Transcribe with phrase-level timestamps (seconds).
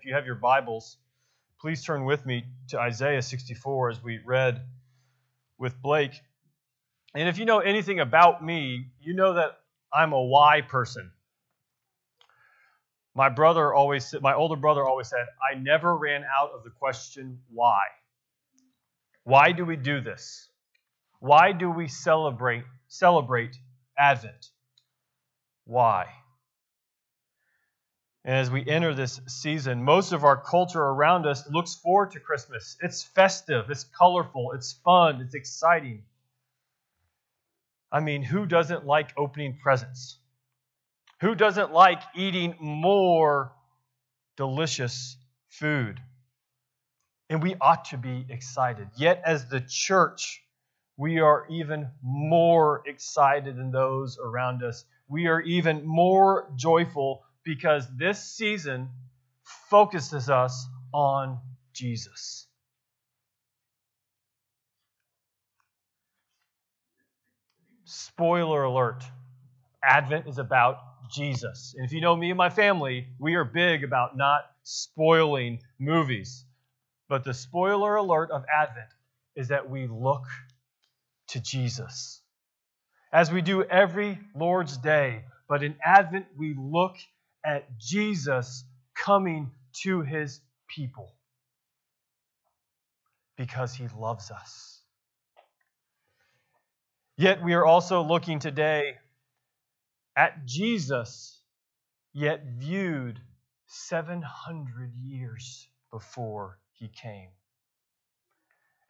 [0.00, 0.96] If you have your Bibles,
[1.60, 4.62] please turn with me to Isaiah 64 as we read
[5.58, 6.14] with Blake.
[7.14, 9.58] And if you know anything about me, you know that
[9.92, 11.12] I'm a why person.
[13.14, 17.38] My brother always my older brother always said, I never ran out of the question
[17.52, 17.82] why.
[19.24, 20.48] Why do we do this?
[21.18, 23.54] Why do we celebrate celebrate
[23.98, 24.48] Advent?
[25.66, 26.06] Why?
[28.24, 32.20] And as we enter this season, most of our culture around us looks forward to
[32.20, 32.76] Christmas.
[32.82, 36.02] It's festive, it's colorful, it's fun, it's exciting.
[37.90, 40.18] I mean, who doesn't like opening presents?
[41.22, 43.52] Who doesn't like eating more
[44.36, 45.16] delicious
[45.48, 46.00] food?
[47.30, 48.88] And we ought to be excited.
[48.96, 50.42] Yet, as the church,
[50.96, 54.84] we are even more excited than those around us.
[55.08, 58.88] We are even more joyful because this season
[59.68, 61.38] focuses us on
[61.72, 62.46] Jesus.
[67.84, 69.02] Spoiler alert
[69.82, 70.76] Advent is about
[71.10, 71.74] Jesus.
[71.76, 76.44] And if you know me and my family, we are big about not spoiling movies.
[77.08, 78.90] But the spoiler alert of Advent
[79.34, 80.24] is that we look
[81.28, 82.20] to Jesus.
[83.12, 86.96] As we do every Lord's Day, but in Advent we look
[87.44, 89.50] at Jesus coming
[89.82, 91.14] to his people
[93.36, 94.80] because he loves us.
[97.16, 98.94] Yet we are also looking today
[100.16, 101.40] at Jesus,
[102.12, 103.20] yet viewed
[103.66, 107.28] 700 years before he came.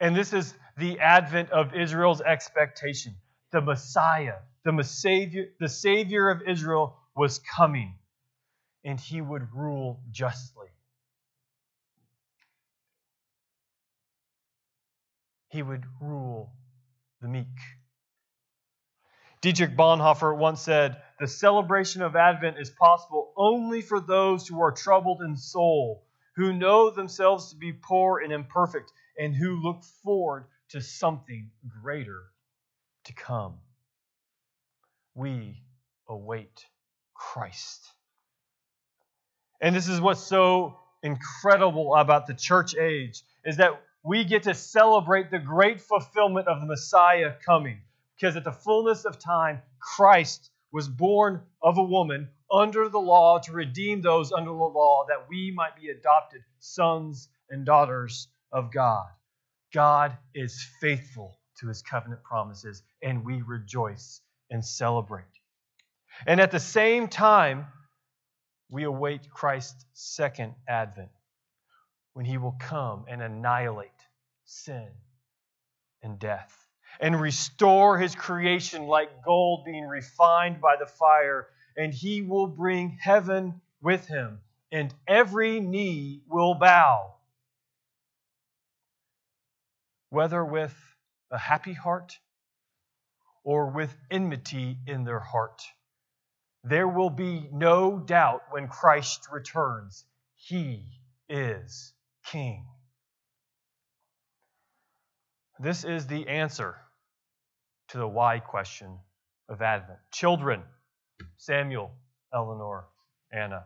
[0.01, 3.15] And this is the advent of Israel's expectation.
[3.53, 7.95] The Messiah, the Savior, the Savior of Israel was coming
[8.84, 10.69] and he would rule justly.
[15.48, 16.53] He would rule
[17.20, 17.47] the meek.
[19.41, 24.71] Dietrich Bonhoeffer once said, The celebration of Advent is possible only for those who are
[24.72, 26.06] troubled in soul,
[26.37, 31.50] who know themselves to be poor and imperfect, and who look forward to something
[31.83, 32.22] greater
[33.04, 33.59] to come.
[35.15, 35.62] We
[36.09, 36.65] await
[37.15, 37.91] Christ.
[39.60, 44.54] And this is what's so incredible about the church age is that we get to
[44.54, 47.81] celebrate the great fulfillment of the Messiah coming.
[48.16, 53.38] Because at the fullness of time, Christ was born of a woman under the law
[53.38, 58.72] to redeem those under the law that we might be adopted sons and daughters of
[58.72, 59.06] God.
[59.72, 65.25] God is faithful to his covenant promises, and we rejoice and celebrate.
[66.27, 67.66] And at the same time,
[68.70, 71.10] we await Christ's second advent
[72.12, 73.91] when he will come and annihilate
[74.44, 74.88] sin
[76.03, 76.66] and death
[76.98, 82.98] and restore his creation like gold being refined by the fire, and he will bring
[83.00, 84.41] heaven with him,
[84.72, 87.14] and every knee will bow.
[90.09, 90.75] Whether with
[91.30, 92.19] a happy heart
[93.44, 95.62] or with enmity in their heart.
[96.62, 100.04] There will be no doubt when Christ returns.
[100.34, 100.84] He
[101.28, 101.93] is
[102.26, 102.66] King.
[105.59, 106.76] This is the answer
[107.88, 108.98] to the why question
[109.48, 109.98] of Advent.
[110.12, 110.62] Children,
[111.38, 111.93] Samuel,
[112.32, 112.87] Eleanor,
[113.32, 113.65] Anna.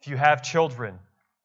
[0.00, 0.98] If you have children,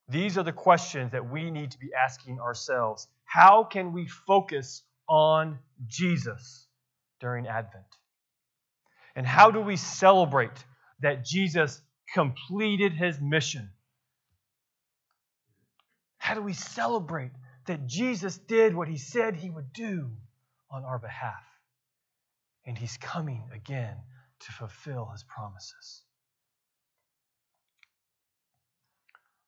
[0.09, 3.07] these are the questions that we need to be asking ourselves.
[3.25, 6.67] How can we focus on Jesus
[7.19, 7.85] during Advent?
[9.19, 10.63] And how do we celebrate
[11.01, 11.81] that Jesus
[12.13, 13.69] completed his mission?
[16.17, 17.31] How do we celebrate
[17.65, 20.09] that Jesus did what he said he would do
[20.71, 21.43] on our behalf?
[22.65, 23.97] And he's coming again
[24.39, 26.01] to fulfill his promises.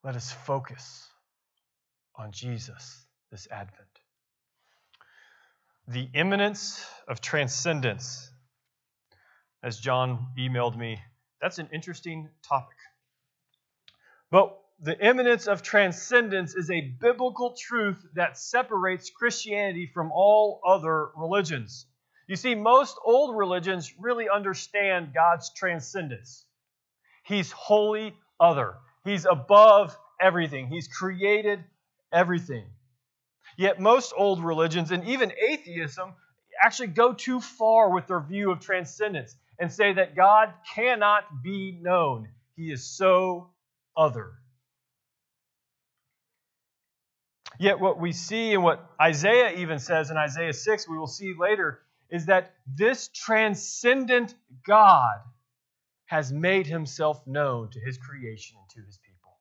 [0.03, 1.08] Let us focus
[2.14, 3.88] on Jesus this Advent.
[5.88, 8.31] The immanence of transcendence
[9.63, 10.99] as John emailed me,
[11.41, 12.78] that's an interesting topic.
[14.31, 21.09] But the immanence of transcendence is a biblical truth that separates Christianity from all other
[21.16, 21.85] religions.
[22.28, 26.46] You see, most old religions really understand God's transcendence.
[27.23, 31.63] He's wholly other, He's above everything, He's created
[32.11, 32.66] everything.
[33.58, 36.13] Yet, most old religions and even atheism
[36.63, 41.78] actually go too far with their view of transcendence and say that God cannot be
[41.79, 42.28] known.
[42.55, 43.52] He is so
[43.96, 44.31] other.
[47.59, 51.35] Yet, what we see and what Isaiah even says in Isaiah 6, we will see
[51.40, 51.79] later,
[52.09, 54.34] is that this transcendent
[54.66, 55.19] God
[56.05, 59.37] has made himself known to his creation and to his people.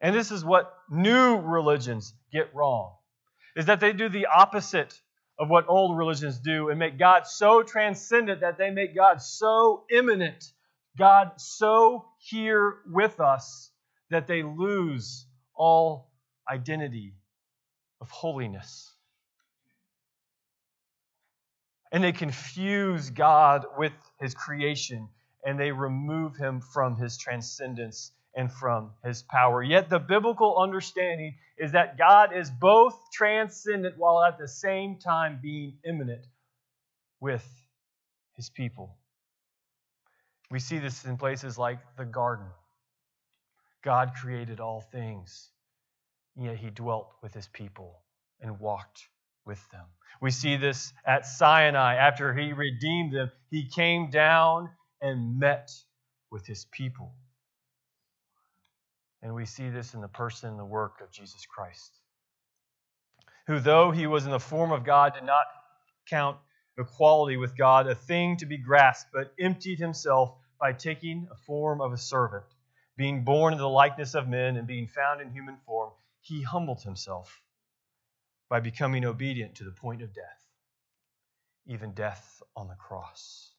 [0.00, 2.96] And this is what new religions get wrong
[3.54, 5.00] is that they do the opposite
[5.42, 9.82] of what old religions do and make God so transcendent that they make God so
[9.90, 10.52] immanent,
[10.96, 13.72] God so here with us
[14.10, 16.12] that they lose all
[16.48, 17.14] identity
[18.00, 18.94] of holiness.
[21.90, 25.08] And they confuse God with his creation
[25.44, 29.62] and they remove him from his transcendence and from his power.
[29.62, 35.40] Yet the biblical understanding is that God is both transcendent while at the same time
[35.42, 36.26] being immanent
[37.20, 37.46] with
[38.34, 38.96] his people.
[40.50, 42.46] We see this in places like the garden.
[43.82, 45.50] God created all things,
[46.36, 48.00] yet he dwelt with his people
[48.40, 49.08] and walked
[49.44, 49.86] with them.
[50.20, 51.96] We see this at Sinai.
[51.96, 54.70] After he redeemed them, he came down
[55.00, 55.70] and met
[56.30, 57.12] with his people.
[59.22, 61.92] And we see this in the person and the work of Jesus Christ,
[63.46, 65.46] who, though he was in the form of God, did not
[66.08, 66.38] count
[66.76, 71.80] equality with God a thing to be grasped, but emptied himself by taking a form
[71.80, 72.44] of a servant.
[72.96, 76.82] Being born in the likeness of men and being found in human form, he humbled
[76.82, 77.42] himself
[78.48, 80.44] by becoming obedient to the point of death,
[81.66, 83.50] even death on the cross.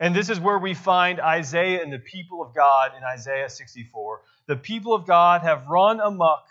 [0.00, 4.22] And this is where we find Isaiah and the people of God in Isaiah 64.
[4.46, 6.44] The people of God have run amok,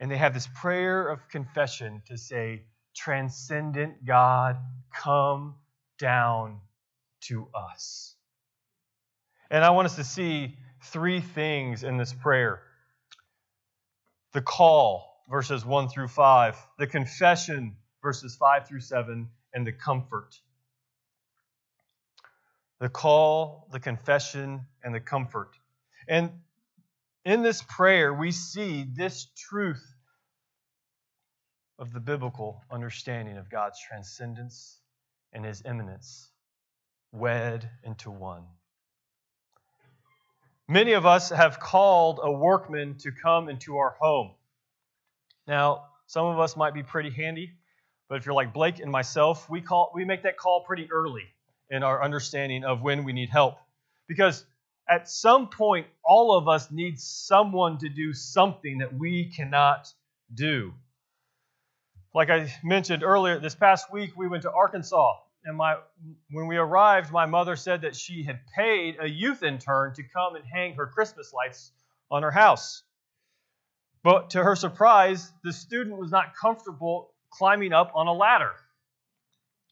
[0.00, 2.62] and they have this prayer of confession to say,
[2.94, 4.56] Transcendent God,
[4.94, 5.54] come
[5.98, 6.60] down
[7.22, 8.14] to us.
[9.50, 12.62] And I want us to see three things in this prayer
[14.32, 20.34] the call, verses 1 through 5, the confession, verses 5 through 7, and the comfort,
[22.82, 25.50] the call, the confession, and the comfort.
[26.08, 26.32] And
[27.24, 29.86] in this prayer, we see this truth
[31.78, 34.80] of the biblical understanding of God's transcendence
[35.32, 36.28] and his immanence
[37.12, 38.42] wed into one.
[40.66, 44.32] Many of us have called a workman to come into our home.
[45.46, 47.52] Now, some of us might be pretty handy,
[48.08, 51.28] but if you're like Blake and myself, we call we make that call pretty early
[51.72, 53.56] in our understanding of when we need help.
[54.06, 54.44] Because
[54.88, 59.92] at some point, all of us need someone to do something that we cannot
[60.32, 60.74] do.
[62.14, 65.14] Like I mentioned earlier, this past week we went to Arkansas,
[65.44, 65.76] and my
[66.30, 70.36] when we arrived, my mother said that she had paid a youth intern to come
[70.36, 71.72] and hang her Christmas lights
[72.10, 72.82] on her house.
[74.04, 78.52] But to her surprise, the student was not comfortable climbing up on a ladder.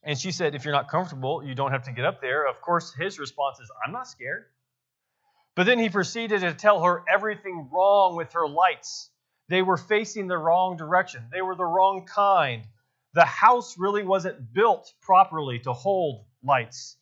[0.02, 2.48] And she said, If you're not comfortable, you don't have to get up there.
[2.48, 4.46] Of course, his response is, I'm not scared.
[5.54, 9.10] But then he proceeded to tell her everything wrong with her lights.
[9.48, 12.62] They were facing the wrong direction, they were the wrong kind.
[13.12, 16.96] The house really wasn't built properly to hold lights.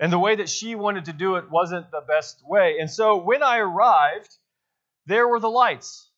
[0.00, 2.78] And the way that she wanted to do it wasn't the best way.
[2.80, 4.34] And so when I arrived,
[5.04, 6.10] there were the lights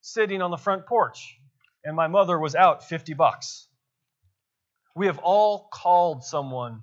[0.00, 1.38] sitting on the front porch,
[1.84, 3.68] and my mother was out 50 bucks.
[4.94, 6.82] We have all called someone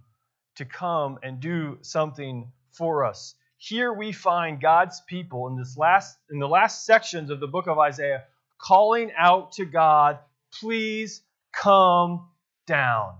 [0.56, 3.36] to come and do something for us.
[3.58, 7.68] Here we find God's people in this last in the last sections of the book
[7.68, 8.24] of Isaiah
[8.58, 10.20] calling out to God,
[10.60, 11.22] "Please
[11.53, 12.30] come
[12.65, 13.18] down.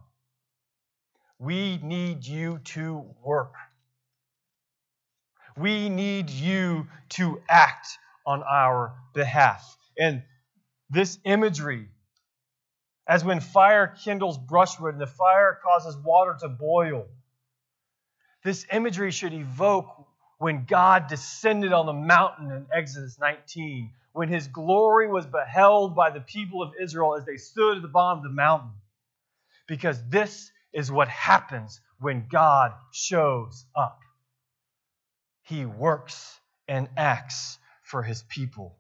[1.40, 3.54] We need you to work.
[5.56, 7.88] We need you to act
[8.26, 10.24] on our behalf." And
[10.90, 11.90] this imagery
[13.12, 17.06] as when fire kindles brushwood and the fire causes water to boil.
[18.42, 19.90] This imagery should evoke
[20.38, 26.10] when God descended on the mountain in Exodus 19, when his glory was beheld by
[26.10, 28.72] the people of Israel as they stood at the bottom of the mountain.
[29.68, 34.00] Because this is what happens when God shows up.
[35.44, 38.78] He works and acts for his people.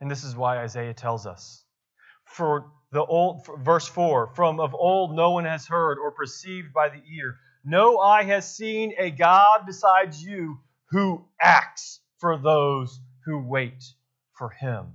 [0.00, 1.64] And this is why Isaiah tells us.
[2.24, 6.88] For the old verse 4, from of old no one has heard or perceived by
[6.88, 7.38] the ear.
[7.64, 10.60] No eye has seen a God besides you
[10.90, 13.82] who acts for those who wait
[14.34, 14.94] for him.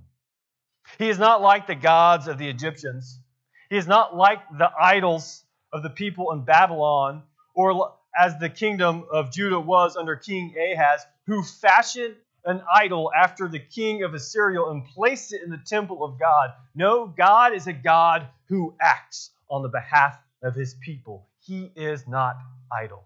[0.98, 3.20] He is not like the gods of the Egyptians.
[3.70, 7.22] He is not like the idols of the people in Babylon,
[7.54, 13.48] or as the kingdom of Judah was under King Ahaz, who fashioned an idol after
[13.48, 16.50] the king of Assyria and placed it in the temple of God.
[16.74, 21.28] No, God is a God who acts on the behalf of his people.
[21.40, 22.36] He is not
[22.72, 23.04] idle.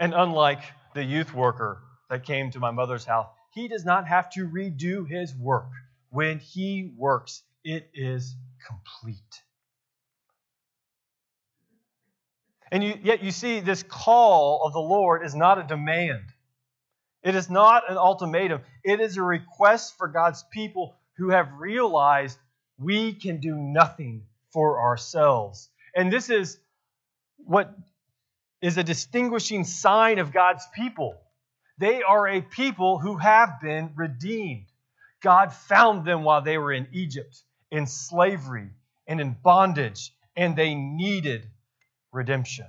[0.00, 0.62] And unlike
[0.94, 1.78] the youth worker
[2.10, 5.70] that came to my mother's house, he does not have to redo his work.
[6.10, 8.34] When he works, it is
[8.66, 9.42] complete.
[12.70, 16.24] And you, yet you see, this call of the Lord is not a demand.
[17.22, 18.62] It is not an ultimatum.
[18.82, 22.38] It is a request for God's people who have realized
[22.78, 25.68] we can do nothing for ourselves.
[25.94, 26.58] And this is
[27.36, 27.72] what
[28.60, 31.20] is a distinguishing sign of God's people.
[31.78, 34.66] They are a people who have been redeemed.
[35.20, 38.70] God found them while they were in Egypt, in slavery,
[39.06, 41.48] and in bondage, and they needed
[42.12, 42.66] redemption.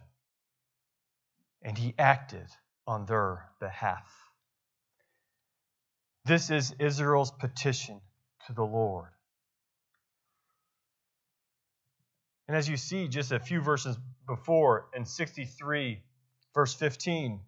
[1.62, 2.48] And He acted
[2.86, 4.23] on their behalf.
[6.26, 8.00] This is Israel's petition
[8.48, 9.10] to the Lord.
[12.48, 16.02] And as you see just a few verses before in 63,
[16.54, 17.40] verse 15,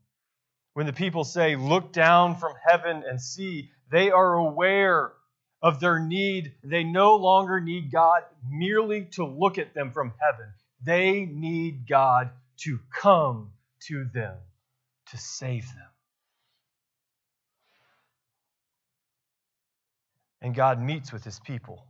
[0.74, 5.14] when the people say, Look down from heaven and see, they are aware
[5.62, 6.54] of their need.
[6.64, 10.54] They no longer need God merely to look at them from heaven,
[10.84, 13.52] they need God to come
[13.88, 14.38] to them
[15.12, 15.95] to save them.
[20.46, 21.88] And God meets with his people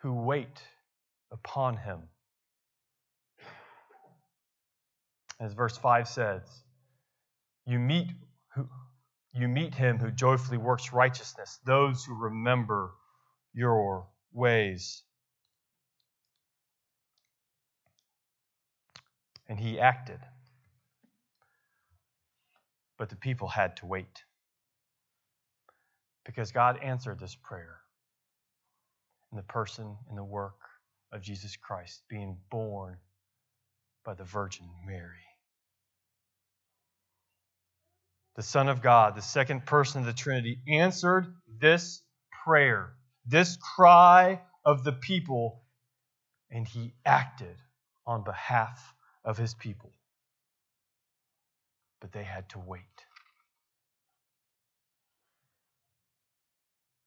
[0.00, 0.62] who wait
[1.30, 1.98] upon him.
[5.38, 6.40] As verse 5 says,
[7.66, 8.08] you meet,
[8.54, 8.66] who,
[9.34, 12.92] you meet him who joyfully works righteousness, those who remember
[13.52, 15.02] your ways.
[19.46, 20.20] And he acted.
[22.96, 24.24] But the people had to wait.
[26.24, 27.76] Because God answered this prayer
[29.30, 30.58] in the person and the work
[31.12, 32.96] of Jesus Christ being born
[34.04, 35.16] by the Virgin Mary.
[38.36, 42.02] The Son of God, the second person of the Trinity, answered this
[42.44, 42.94] prayer,
[43.26, 45.62] this cry of the people,
[46.50, 47.56] and he acted
[48.06, 49.92] on behalf of his people.
[52.00, 52.93] But they had to wait.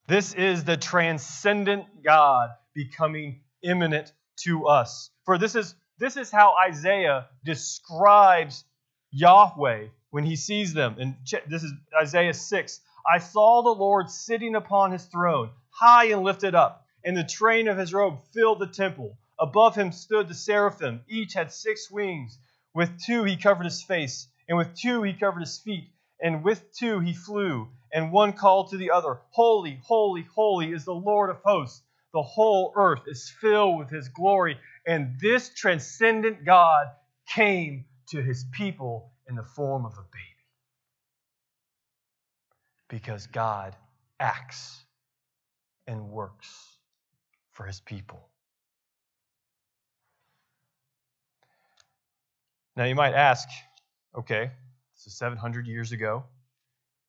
[0.08, 5.10] This is the transcendent God becoming immanent to us.
[5.26, 8.64] For this is, this is how Isaiah describes
[9.12, 10.96] Yahweh when he sees them.
[10.98, 11.16] And
[11.50, 12.80] this is Isaiah 6.
[13.14, 17.68] I saw the Lord sitting upon his throne, high and lifted up, and the train
[17.68, 19.18] of his robe filled the temple.
[19.38, 21.02] Above him stood the seraphim.
[21.10, 22.40] Each had six wings.
[22.74, 25.90] With two he covered his face, and with two he covered his feet,
[26.22, 27.68] and with two he flew.
[27.94, 31.82] And one called to the other, Holy, holy, holy is the Lord of hosts
[32.14, 34.58] the whole earth is filled with his glory.
[34.88, 36.88] And this transcendent God
[37.28, 40.24] came to his people in the form of a baby.
[42.88, 43.76] Because God
[44.20, 44.84] acts
[45.86, 46.50] and works
[47.52, 48.28] for his people.
[52.76, 53.48] Now you might ask,
[54.18, 54.52] okay,
[54.96, 56.24] this is 700 years ago.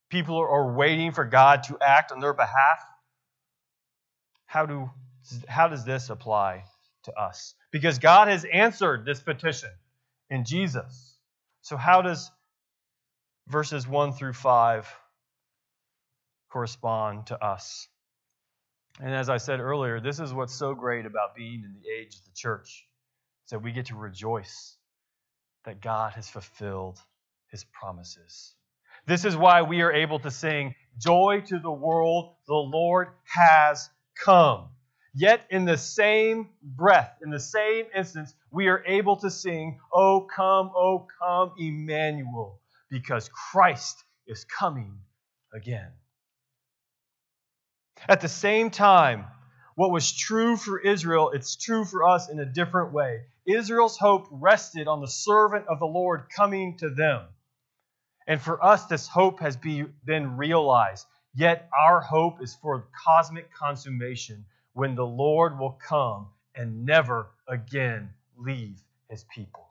[0.09, 2.81] People are waiting for God to act on their behalf
[4.49, 4.91] how, do,
[5.47, 6.65] how does this apply
[7.05, 7.55] to us?
[7.71, 9.71] Because God has answered this petition
[10.31, 11.19] in Jesus.
[11.61, 12.31] So, how does
[13.47, 14.88] verses 1 through 5
[16.50, 17.88] correspond to us?
[19.00, 22.17] And as I said earlier, this is what's so great about being in the age
[22.17, 22.87] of the church,
[23.45, 24.79] is that we get to rejoice
[25.67, 26.99] that God has fulfilled
[27.49, 28.55] his promises.
[29.09, 33.88] This is why we are able to sing, Joy to the world, the Lord has
[34.23, 34.69] come.
[35.15, 40.29] Yet, in the same breath, in the same instance, we are able to sing, Oh,
[40.37, 42.61] come, oh, come, Emmanuel,
[42.91, 44.99] because Christ is coming
[45.55, 45.91] again.
[48.11, 49.25] At the same time,
[49.75, 53.23] what was true for Israel, it's true for us in a different way.
[53.47, 57.23] Israel's hope rested on the servant of the Lord coming to them.
[58.28, 61.06] And for us, this hope has be, been realized.
[61.35, 64.44] Yet our hope is for cosmic consummation
[64.75, 69.66] when the Lord will come and never again leave his people.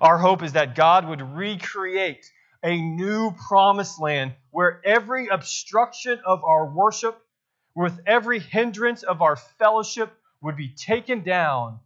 [0.00, 2.30] Our hope is that God would recreate
[2.64, 7.16] a new promised land where every obstruction of our worship,
[7.76, 11.78] with every hindrance of our fellowship, would be taken down,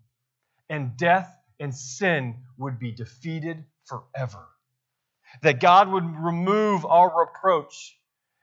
[0.71, 4.49] and death and sin would be defeated forever.
[5.41, 7.99] That God would remove our reproach,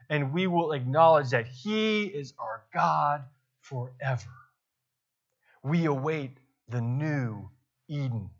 [0.09, 3.23] and we will acknowledge that He is our God
[3.61, 4.31] forever.
[5.63, 7.49] We await the new
[7.87, 8.31] Eden.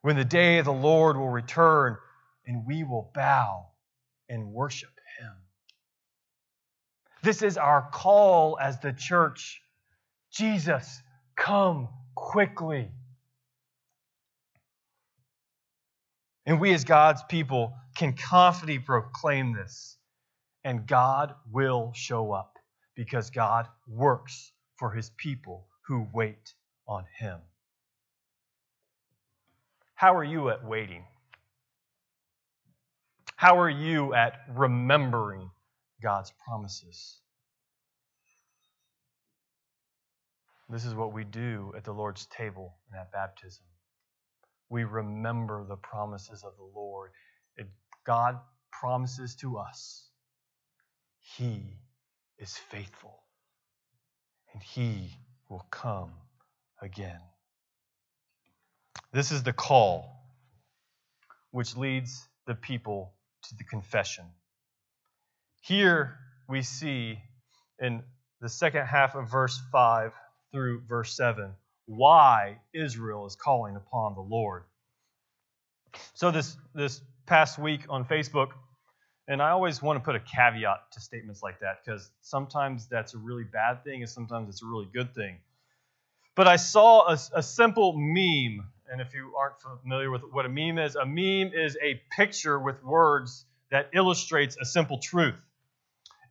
[0.00, 1.96] When the day of the Lord will return,
[2.46, 3.66] and we will bow
[4.28, 5.32] and worship Him.
[7.22, 9.62] This is our call as the church.
[10.32, 11.02] Jesus,
[11.36, 12.90] come quickly.
[16.52, 19.96] And we, as God's people, can confidently proclaim this.
[20.64, 22.58] And God will show up
[22.94, 26.52] because God works for his people who wait
[26.86, 27.38] on him.
[29.94, 31.06] How are you at waiting?
[33.36, 35.50] How are you at remembering
[36.02, 37.16] God's promises?
[40.68, 43.64] This is what we do at the Lord's table and at baptism.
[44.72, 47.10] We remember the promises of the Lord.
[47.58, 47.66] It,
[48.06, 50.08] God promises to us
[51.36, 51.76] He
[52.38, 53.22] is faithful
[54.54, 55.10] and He
[55.50, 56.12] will come
[56.80, 57.20] again.
[59.12, 60.10] This is the call
[61.50, 63.12] which leads the people
[63.48, 64.24] to the confession.
[65.60, 66.16] Here
[66.48, 67.18] we see
[67.78, 68.02] in
[68.40, 70.14] the second half of verse 5
[70.50, 71.52] through verse 7
[71.86, 74.64] why Israel is calling upon the Lord.
[76.14, 78.50] So this this past week on Facebook,
[79.28, 83.14] and I always want to put a caveat to statements like that because sometimes that's
[83.14, 85.38] a really bad thing and sometimes it's a really good thing.
[86.34, 90.48] But I saw a, a simple meme, and if you aren't familiar with what a
[90.48, 95.40] meme is, a meme is a picture with words that illustrates a simple truth.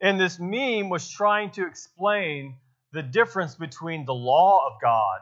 [0.00, 2.56] And this meme was trying to explain
[2.92, 5.20] the difference between the law of God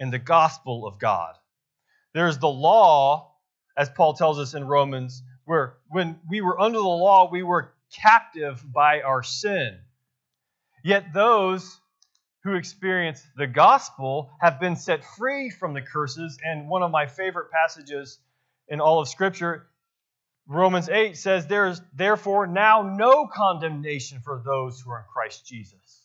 [0.00, 1.34] and the gospel of God.
[2.14, 3.32] There's the law,
[3.76, 7.72] as Paul tells us in Romans, where when we were under the law, we were
[7.92, 9.78] captive by our sin.
[10.82, 11.80] Yet those
[12.46, 16.38] who experience the gospel have been set free from the curses.
[16.44, 18.20] And one of my favorite passages
[18.68, 19.66] in all of Scripture,
[20.46, 25.44] Romans 8, says, There is therefore now no condemnation for those who are in Christ
[25.44, 26.02] Jesus.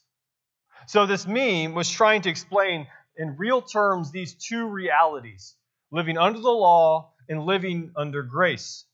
[0.87, 5.55] So this meme was trying to explain in real terms these two realities
[5.91, 8.85] living under the law and living under grace.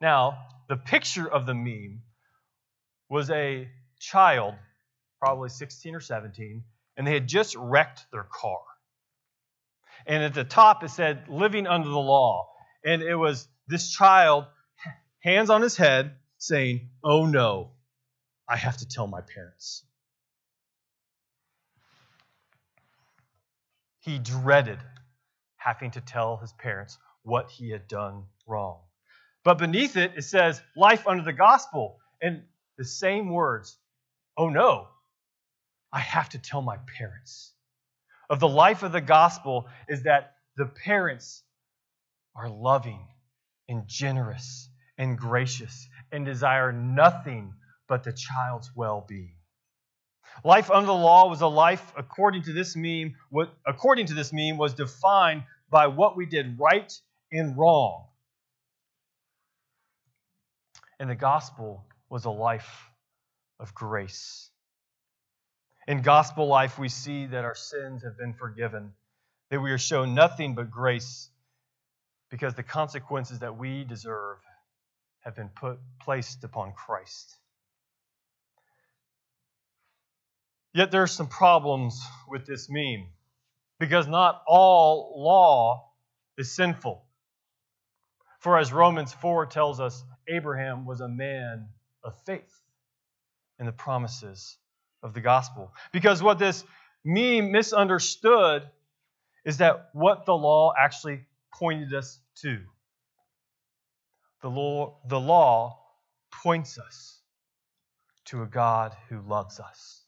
[0.00, 2.02] Now, the picture of the meme
[3.08, 3.68] was a
[4.00, 4.54] child,
[5.20, 6.62] probably 16 or 17,
[6.96, 8.60] and they had just wrecked their car.
[10.06, 12.50] And at the top it said, living under the law.
[12.84, 14.44] And it was this child,
[15.20, 17.72] hands on his head, saying, Oh no,
[18.48, 19.84] I have to tell my parents.
[24.08, 24.78] He dreaded
[25.58, 28.80] having to tell his parents what he had done wrong.
[29.44, 31.98] But beneath it, it says, life under the gospel.
[32.22, 32.44] And
[32.78, 33.76] the same words,
[34.38, 34.88] oh no,
[35.92, 37.52] I have to tell my parents.
[38.30, 41.42] Of the life of the gospel is that the parents
[42.34, 43.06] are loving
[43.68, 47.52] and generous and gracious and desire nothing
[47.88, 49.37] but the child's well being.
[50.44, 54.32] Life under the law was a life according to this meme, what according to this
[54.32, 56.92] meme was defined by what we did right
[57.32, 58.06] and wrong.
[61.00, 62.90] And the gospel was a life
[63.60, 64.50] of grace.
[65.86, 68.92] In gospel life, we see that our sins have been forgiven,
[69.50, 71.30] that we are shown nothing but grace
[72.30, 74.38] because the consequences that we deserve
[75.20, 77.36] have been put placed upon Christ.
[80.74, 83.06] Yet there are some problems with this meme
[83.78, 85.90] because not all law
[86.36, 87.04] is sinful.
[88.40, 91.68] For as Romans 4 tells us, Abraham was a man
[92.04, 92.54] of faith
[93.58, 94.56] in the promises
[95.02, 95.72] of the gospel.
[95.92, 96.64] Because what this
[97.04, 98.68] meme misunderstood
[99.44, 102.60] is that what the law actually pointed us to.
[104.42, 105.80] The law, the law
[106.30, 107.20] points us
[108.26, 110.04] to a God who loves us.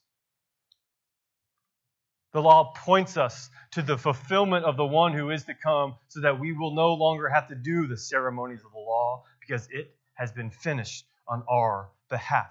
[2.33, 6.21] The law points us to the fulfillment of the one who is to come so
[6.21, 9.95] that we will no longer have to do the ceremonies of the law because it
[10.13, 12.47] has been finished on our behalf.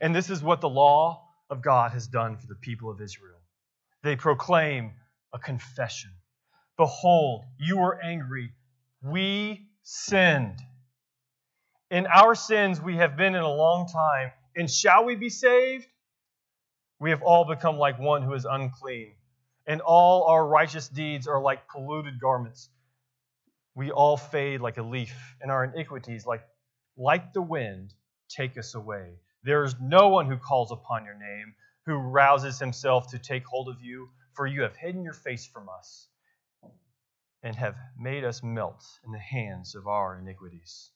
[0.00, 3.40] And this is what the law of God has done for the people of Israel.
[4.02, 4.92] They proclaim
[5.32, 6.10] a confession
[6.80, 8.52] Behold, you were angry.
[9.02, 10.58] We sinned.
[11.90, 14.32] In our sins we have been in a long time.
[14.56, 15.86] And shall we be saved?
[17.00, 19.14] We have all become like one who is unclean,
[19.66, 22.68] and all our righteous deeds are like polluted garments.
[23.74, 26.42] We all fade like a leaf, and our iniquities, like,
[26.98, 27.94] like the wind,
[28.28, 29.14] take us away.
[29.42, 31.54] There is no one who calls upon your name,
[31.86, 35.70] who rouses himself to take hold of you, for you have hidden your face from
[35.70, 36.06] us
[37.42, 40.90] and have made us melt in the hands of our iniquities.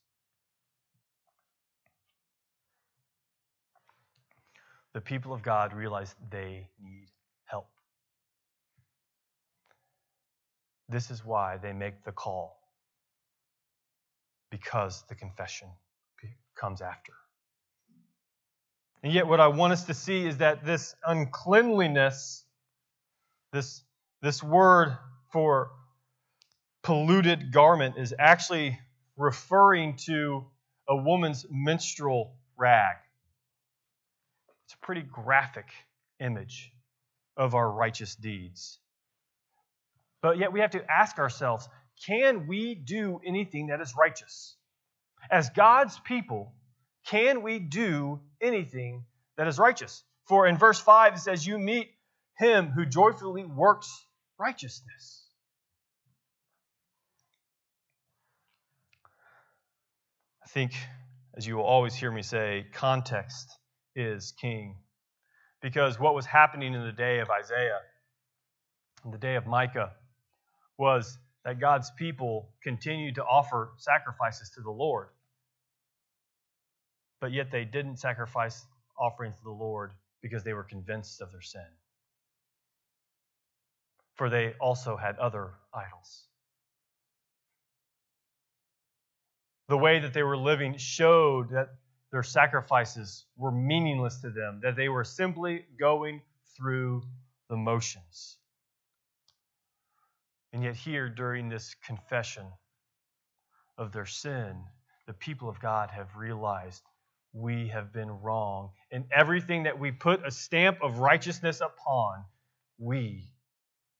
[4.94, 7.08] The people of God realize they need
[7.44, 7.68] help.
[10.88, 12.56] This is why they make the call,
[14.50, 15.68] because the confession
[16.54, 17.12] comes after.
[19.02, 22.44] And yet, what I want us to see is that this uncleanliness,
[23.52, 23.82] this,
[24.22, 24.96] this word
[25.32, 25.72] for
[26.82, 28.78] polluted garment is actually
[29.16, 30.46] referring to
[30.88, 32.96] a woman's menstrual rag.
[34.64, 35.66] It's a pretty graphic
[36.20, 36.72] image
[37.36, 38.78] of our righteous deeds.
[40.22, 41.68] But yet we have to ask ourselves
[42.06, 44.56] can we do anything that is righteous?
[45.30, 46.52] As God's people,
[47.06, 49.04] can we do anything
[49.36, 50.02] that is righteous?
[50.26, 51.90] For in verse 5 it says, You meet
[52.38, 54.04] him who joyfully works
[54.38, 55.22] righteousness.
[60.42, 60.72] I think,
[61.36, 63.58] as you will always hear me say, context
[63.94, 64.76] is king.
[65.60, 67.80] Because what was happening in the day of Isaiah,
[69.04, 69.92] in the day of Micah,
[70.76, 75.08] was that God's people continued to offer sacrifices to the Lord.
[77.20, 78.66] But yet they didn't sacrifice
[78.98, 81.66] offerings to the Lord because they were convinced of their sin.
[84.16, 86.26] For they also had other idols.
[89.68, 91.70] the way that they were living showed that
[92.14, 96.22] their sacrifices were meaningless to them, that they were simply going
[96.56, 97.02] through
[97.50, 98.36] the motions.
[100.52, 102.46] And yet, here during this confession
[103.76, 104.62] of their sin,
[105.08, 106.84] the people of God have realized
[107.32, 108.70] we have been wrong.
[108.92, 112.26] And everything that we put a stamp of righteousness upon,
[112.78, 113.24] we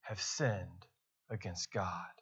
[0.03, 0.87] have sinned
[1.31, 2.14] against God.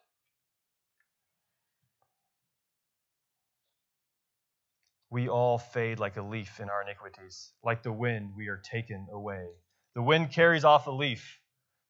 [5.13, 7.51] We all fade like a leaf in our iniquities.
[7.63, 9.45] Like the wind, we are taken away.
[9.93, 11.39] The wind carries off a leaf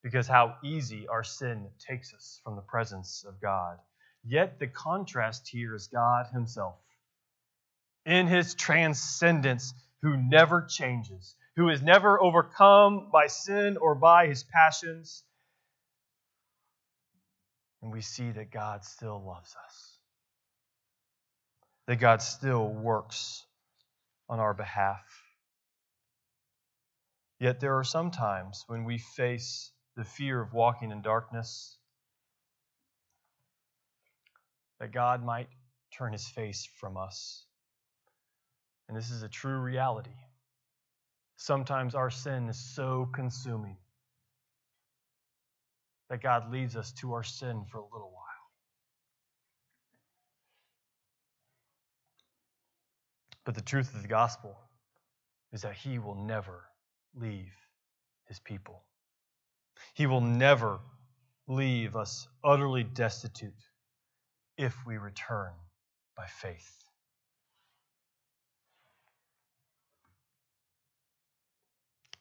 [0.04, 3.78] because how easy our sin takes us from the presence of God.
[4.26, 6.76] Yet the contrast here is God Himself.
[8.06, 14.44] In His transcendence, who never changes, who is never overcome by sin or by His
[14.44, 15.24] passions.
[17.82, 19.93] And we see that God still loves us
[21.88, 23.46] that God still works
[24.30, 25.04] on our behalf.
[27.40, 31.78] Yet there are some times when we face the fear of walking in darkness
[34.80, 35.50] that God might
[35.98, 37.46] turn his face from us.
[38.88, 40.16] And this is a true reality.
[41.38, 43.78] Sometimes our sin is so consuming
[46.10, 48.23] that God leads us to our sin for a little while.
[53.46, 54.58] But the truth of the gospel
[55.52, 56.64] is that he will never
[57.16, 57.54] leave
[58.28, 58.84] his people.
[59.94, 60.80] He will never
[61.48, 63.54] leave us utterly destitute
[64.58, 65.52] if we return
[66.16, 66.84] by faith.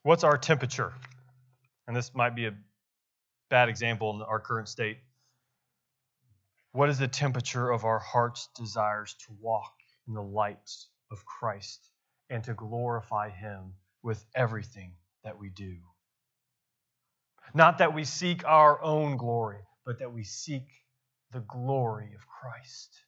[0.02, 0.92] What's our temperature?
[1.86, 2.54] And this might be a
[3.48, 4.98] bad example in our current state.
[6.72, 9.72] What is the temperature of our heart's desires to walk
[10.08, 10.70] in the light
[11.12, 11.86] of Christ
[12.30, 15.76] and to glorify Him with everything that we do.
[17.54, 20.66] Not that we seek our own glory, but that we seek
[21.32, 22.98] the glory of Christ.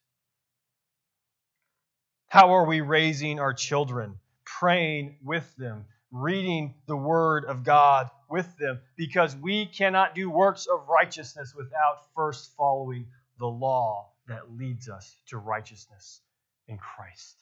[2.28, 4.16] How are we raising our children?
[4.44, 10.66] Praying with them, reading the Word of God with them, because we cannot do works
[10.66, 13.06] of righteousness without first following
[13.38, 16.20] the law that leads us to righteousness
[16.68, 17.36] in Christ.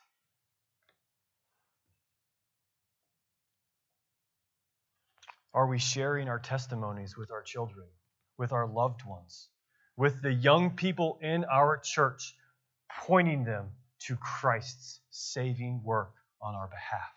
[5.54, 7.86] Are we sharing our testimonies with our children,
[8.38, 9.48] with our loved ones,
[9.96, 12.34] with the young people in our church,
[13.04, 13.70] pointing them
[14.06, 17.12] to Christ's saving work on our behalf?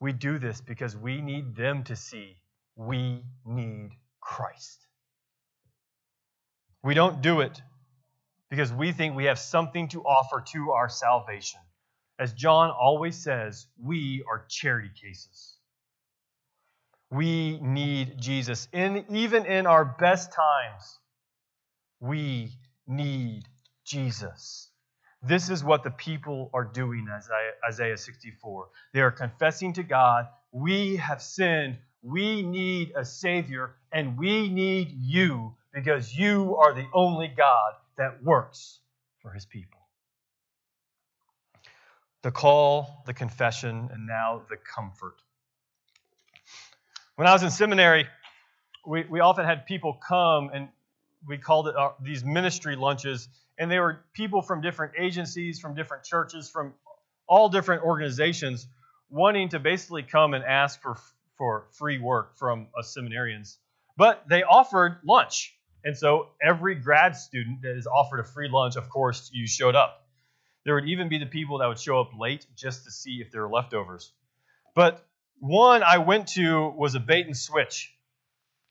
[0.00, 2.36] We do this because we need them to see
[2.76, 4.86] we need Christ.
[6.82, 7.60] We don't do it
[8.50, 11.60] because we think we have something to offer to our salvation.
[12.18, 15.56] As John always says, we are charity cases.
[17.14, 18.66] We need Jesus.
[18.72, 20.98] In, even in our best times,
[22.00, 22.50] we
[22.88, 23.44] need
[23.84, 24.68] Jesus.
[25.22, 27.06] This is what the people are doing,
[27.68, 28.68] Isaiah 64.
[28.92, 31.78] They are confessing to God, We have sinned.
[32.02, 38.22] We need a Savior, and we need you because you are the only God that
[38.22, 38.80] works
[39.20, 39.80] for his people.
[42.22, 45.14] The call, the confession, and now the comfort.
[47.16, 48.08] When I was in seminary,
[48.84, 50.68] we, we often had people come and
[51.26, 55.76] we called it uh, these ministry lunches and they were people from different agencies, from
[55.76, 56.74] different churches, from
[57.28, 58.66] all different organizations
[59.10, 60.96] wanting to basically come and ask for,
[61.38, 63.58] for free work from us seminarians.
[63.96, 65.56] But they offered lunch.
[65.84, 69.76] And so every grad student that is offered a free lunch, of course, you showed
[69.76, 70.04] up.
[70.64, 73.30] There would even be the people that would show up late just to see if
[73.30, 74.12] there were leftovers.
[74.74, 75.06] But
[75.38, 77.92] one I went to was a bait and switch.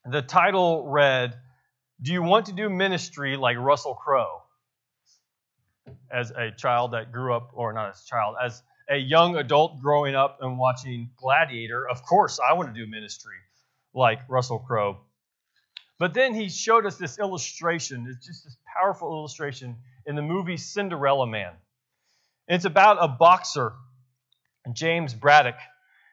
[0.06, 1.36] The title read,
[2.02, 4.44] Do you want to do ministry like Russell Crowe?
[6.12, 9.82] as a child that grew up, or not as a child, as a young adult
[9.82, 13.36] growing up and watching Gladiator, of course I want to do ministry
[13.94, 15.00] like Russell Crowe.
[16.00, 18.08] But then he showed us this illustration.
[18.10, 21.54] It's just this powerful illustration in the movie Cinderella Man.
[22.48, 23.74] It's about a boxer,
[24.74, 25.56] James Braddock,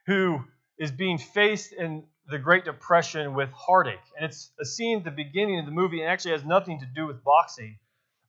[0.06, 0.40] who
[0.78, 3.98] is being faced in the Great Depression with heartache.
[4.16, 6.86] And it's a scene at the beginning of the movie and actually has nothing to
[6.86, 7.78] do with boxing.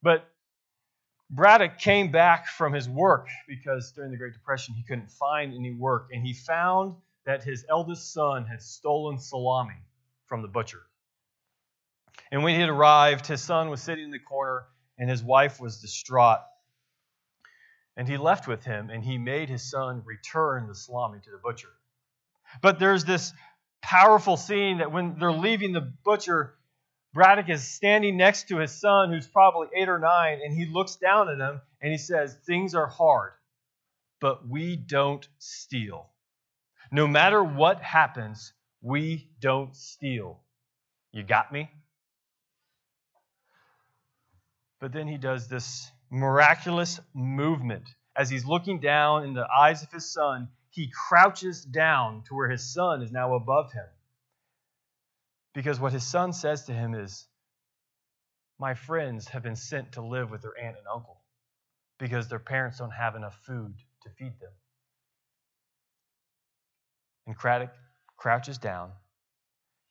[0.02, 0.28] But
[1.30, 5.72] Braddock came back from his work because during the Great Depression he couldn't find any
[5.72, 9.86] work, and he found that his eldest son had stolen salami
[10.26, 10.82] from the butcher.
[12.32, 14.64] And when he had arrived, his son was sitting in the corner,
[14.98, 16.42] and his wife was distraught.
[18.02, 21.38] And he left with him, and he made his son return the salami to the
[21.38, 21.70] butcher.
[22.60, 23.32] But there's this
[23.84, 26.56] powerful scene that when they're leaving the butcher,
[27.14, 30.96] Braddock is standing next to his son, who's probably eight or nine, and he looks
[30.96, 33.34] down at him and he says, Things are hard,
[34.20, 36.10] but we don't steal.
[36.92, 40.40] No matter what happens, we don't steal.
[41.12, 41.70] You got me?
[44.80, 47.84] But then he does this miraculous movement.
[48.16, 52.50] As he's looking down in the eyes of his son, he crouches down to where
[52.50, 53.88] his son is now above him.
[55.54, 57.26] Because what his son says to him is,
[58.60, 61.22] My friends have been sent to live with their aunt and uncle
[61.98, 64.52] because their parents don't have enough food to feed them.
[67.28, 67.72] And Craddock
[68.18, 68.92] crouches down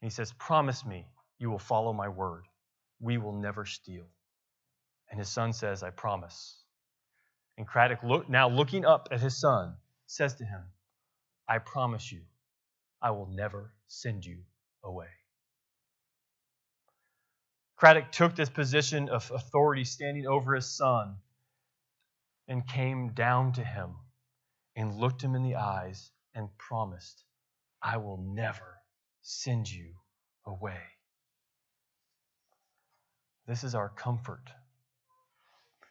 [0.02, 1.06] and he says, Promise me
[1.38, 2.44] you will follow my word.
[3.00, 4.06] We will never steal.
[5.10, 6.56] And his son says, I promise.
[7.58, 9.74] And Craddock, look, now looking up at his son,
[10.06, 10.62] says to him,
[11.48, 12.20] I promise you,
[13.02, 14.38] I will never send you
[14.84, 15.08] away.
[17.76, 21.16] Craddock took this position of authority standing over his son
[22.46, 23.96] and came down to him
[24.76, 27.24] and looked him in the eyes and promised,
[27.82, 28.78] I will never
[29.22, 29.94] send you
[30.46, 30.80] away.
[33.46, 34.50] This is our comfort.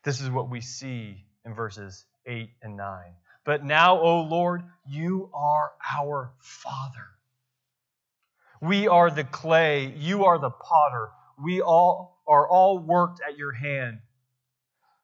[0.10, 3.04] This is what we see in verses 8 and 9.
[3.46, 7.10] But now, O Lord, you are our Father.
[8.60, 13.52] We are the clay, you are the potter we all are all worked at your
[13.52, 14.00] hand.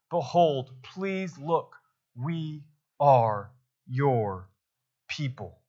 [0.10, 1.76] Behold, please look,
[2.16, 2.64] we
[3.00, 3.52] are
[3.88, 4.50] your
[5.08, 5.60] people.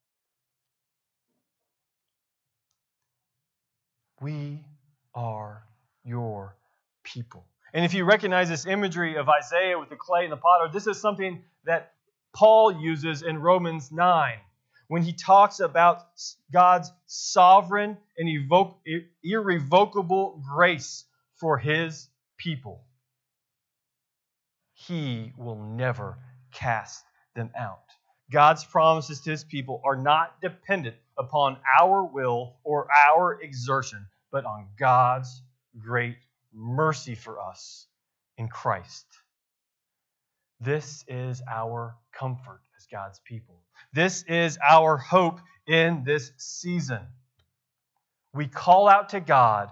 [4.18, 4.64] We
[5.14, 5.62] are
[6.04, 6.56] your
[7.04, 7.44] people.
[7.76, 10.86] And if you recognize this imagery of Isaiah with the clay and the potter, this
[10.86, 11.92] is something that
[12.34, 14.38] Paul uses in Romans 9
[14.88, 16.00] when he talks about
[16.50, 18.48] God's sovereign and
[19.22, 22.08] irrevocable grace for his
[22.38, 22.82] people.
[24.72, 26.16] He will never
[26.54, 27.82] cast them out.
[28.32, 34.46] God's promises to his people are not dependent upon our will or our exertion, but
[34.46, 35.42] on God's
[35.78, 36.16] great
[36.56, 37.86] mercy for us
[38.38, 39.06] in Christ.
[40.60, 43.62] This is our comfort as God's people.
[43.92, 47.00] This is our hope in this season.
[48.32, 49.70] We call out to God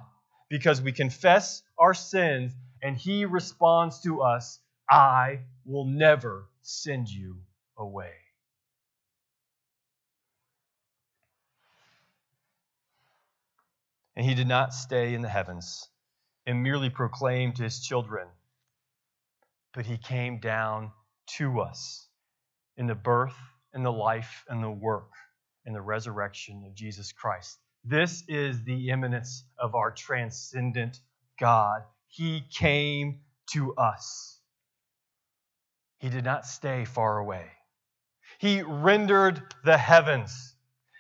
[0.51, 7.39] because we confess our sins and He responds to us I will never send you
[7.79, 8.13] away.
[14.17, 15.89] And He did not stay in the heavens
[16.47, 18.29] and merely proclaimed to His children,
[19.73, 20.93] but He came down
[21.39, 22.07] to us
[22.77, 23.37] in the birth
[23.73, 25.11] and the life and the work
[25.65, 27.59] and the resurrection of Jesus Christ.
[27.85, 31.01] This is the immanence of our transcendent
[31.39, 31.83] God.
[32.09, 33.21] He came
[33.53, 34.39] to us.
[35.99, 37.47] He did not stay far away.
[38.39, 40.55] He rendered the heavens.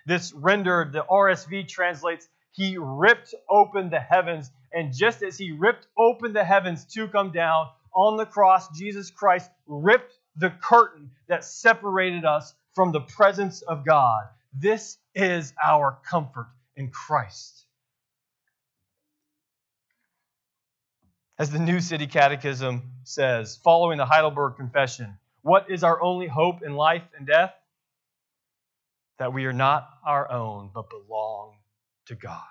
[0.06, 4.50] This rendered, the RSV translates, He ripped open the heavens.
[4.74, 9.10] And just as He ripped open the heavens to come down on the cross, Jesus
[9.10, 14.24] Christ ripped the curtain that separated us from the presence of God.
[14.52, 17.64] This is our comfort in Christ.
[21.38, 26.62] As the New City Catechism says, following the Heidelberg Confession, what is our only hope
[26.62, 27.52] in life and death?
[29.18, 31.54] That we are not our own, but belong
[32.06, 32.42] to God.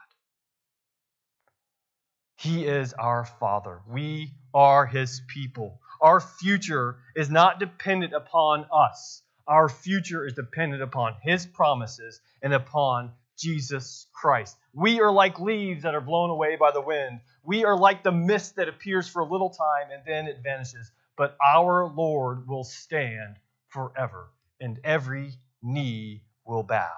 [2.43, 3.79] He is our Father.
[3.89, 5.79] We are His people.
[6.01, 9.21] Our future is not dependent upon us.
[9.47, 14.57] Our future is dependent upon His promises and upon Jesus Christ.
[14.73, 17.21] We are like leaves that are blown away by the wind.
[17.43, 20.91] We are like the mist that appears for a little time and then it vanishes.
[21.15, 23.37] But our Lord will stand
[23.69, 26.91] forever, and every knee will bow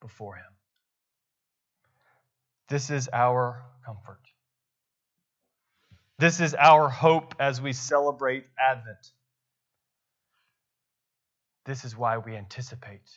[0.00, 0.52] before Him.
[2.70, 4.27] This is our comfort.
[6.18, 9.12] This is our hope as we celebrate Advent.
[11.64, 13.08] This is why we anticipate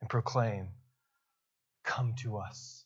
[0.00, 0.68] and proclaim
[1.84, 2.84] Come to us.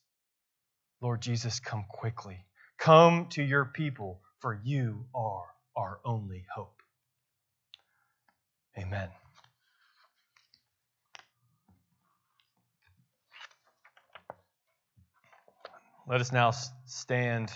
[1.00, 2.38] Lord Jesus, come quickly.
[2.78, 5.44] Come to your people, for you are
[5.76, 6.80] our only hope.
[8.78, 9.08] Amen.
[16.08, 16.52] Let us now
[16.86, 17.52] stand